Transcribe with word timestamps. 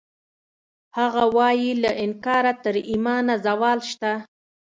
هغه 0.97 1.23
وایی 1.37 1.69
له 1.83 1.91
انکاره 2.03 2.53
تر 2.63 2.75
ایمانه 2.91 3.35
زوال 3.45 3.79
شته 3.91 4.11